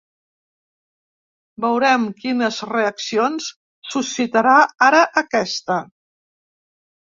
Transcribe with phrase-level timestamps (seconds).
[1.65, 3.51] Veurem quines reaccions
[3.93, 4.57] suscitarà
[4.89, 5.81] ara aquesta.